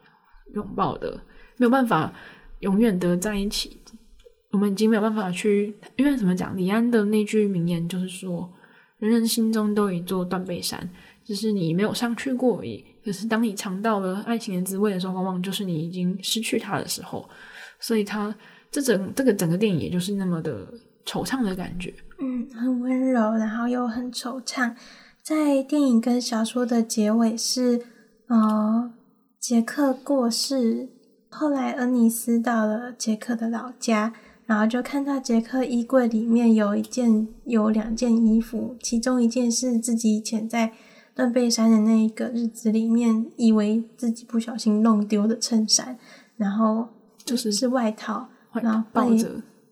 [0.55, 1.23] 拥抱的，
[1.57, 2.13] 没有办法
[2.61, 3.79] 永远的在一起。
[4.51, 6.55] 我们已经没有办法去，因为怎么讲？
[6.55, 8.53] 李安的那句名言就是说
[9.01, 10.91] ：“人人心中都有一座断背山，
[11.25, 17.29] 只是你没有上去过而已。”可是，当你尝到了爱情的滋味的时候，往往就是你已经失去它的时候。
[17.81, 18.33] 所以，它
[18.71, 20.65] 这整这个整个电影，也就是那么的
[21.05, 21.93] 惆怅的感觉。
[22.21, 24.77] 嗯，很温柔，然后又很惆怅。
[25.21, 27.83] 在电影跟小说的结尾是，
[28.29, 28.93] 呃，
[29.41, 30.89] 杰克过世，
[31.29, 34.13] 后来恩尼斯到了杰克的老家，
[34.47, 40.73] 然后就看到杰克衣柜里面有一件、有两件衣服，其中一件是自己以前在。
[41.15, 45.99] 断背山的那一个日子里面，以为自己不小心弄丢的衬衫，
[46.37, 46.89] 然后
[47.25, 49.25] 就是是外套，然后被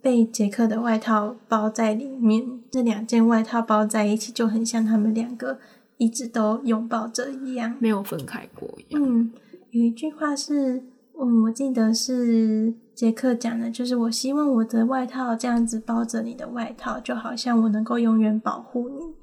[0.02, 5.58] 被杰克的外套包在里面，这两件外套包在一起，就很像他们两个
[5.96, 9.02] 一直都拥抱着一样，没有分开过一样。
[9.02, 9.32] 嗯，
[9.70, 10.82] 有一句话是，
[11.18, 19.14] 嗯，我记得是杰克讲的，就是我希望我的外套这样子包着你的外套，就好像我能够永远保护你。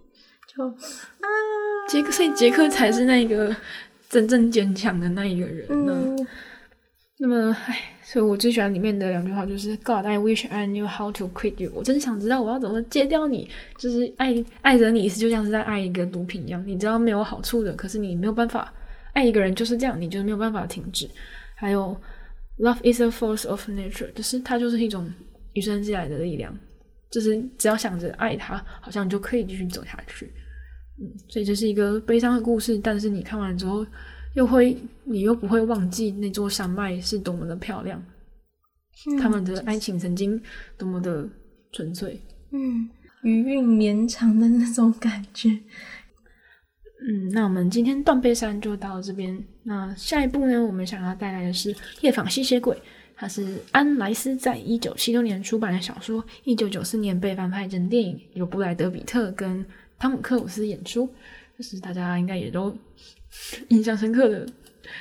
[0.57, 1.27] 就啊，
[1.87, 3.55] 杰克，所以杰克才是那个
[4.09, 5.93] 真正坚强的那一个人呢。
[5.93, 6.27] 嗯、
[7.19, 18.73] 那么，唉，所以我最喜欢里面的两句话就是 “God, I wish I knew how to quit you。”我真想知道我要怎么戒掉你，就是爱爱着你，是就像是在爱一个毒品一样，你知道没有好处的，可是你没有办法
[19.13, 21.07] 爱一个人就是这样，你就没有办法停止。
[21.55, 21.95] 还有
[22.59, 25.07] ，“Love is a force of nature”，就是它就是一种
[25.53, 26.55] 与生俱来的力量，
[27.09, 30.31] 就是只要想着爱他，好像你就可以继续走下去。
[30.99, 33.85] 嗯，所以这是一个悲伤的故事，但是你看完之后，
[34.33, 38.03] 又会，你又不会忘记那座山脉是多么的漂亮，
[39.07, 40.41] 嗯、他们的爱情曾经
[40.77, 41.27] 多么的
[41.71, 42.19] 纯粹，
[42.51, 42.89] 嗯，
[43.23, 45.49] 余韵绵长的那种感觉。
[46.99, 49.43] 嗯，那我们今天断背山就到这边。
[49.61, 51.71] 那下一步呢，我们想要带来的是
[52.01, 52.75] 《夜访吸血鬼》，
[53.15, 59.63] 它是安莱斯在一九七六年出版的小说，一九九四年被翻拍成电影，由布莱德比特跟
[59.99, 61.07] 汤姆克鲁斯演出，
[61.57, 62.75] 就是大家应该也都
[63.69, 64.45] 印象深刻的。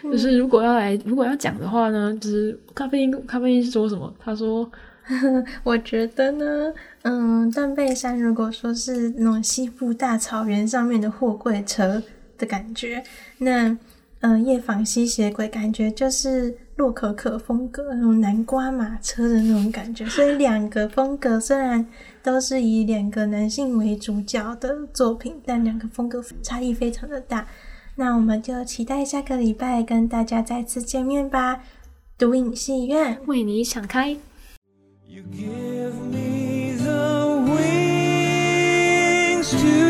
[0.03, 4.13] 嗯、就是如果要来，如果要讲的话呢，就是咖啡因，咖啡因说什么？
[4.19, 4.69] 他说：
[5.63, 6.73] “我觉得呢，
[7.03, 12.03] 嗯，断背山如果说是那种西部大草原上面的货柜车
[12.37, 13.05] 的感觉，
[13.39, 13.79] 那
[14.21, 20.05] 嗯，夜访吸血鬼感觉就是洛可可风格那种南瓜马车的那种感觉。
[20.07, 21.87] 所以两个风格虽然。”
[22.27, 27.47] 都是以两个男性为主角的作品，但两个风格差异非常的大。
[27.95, 31.63] 那我们就期待下个礼拜跟大家再次见面吧。
[32.19, 34.17] 独影戏院为你敞开。
[35.07, 39.86] You give me the wings to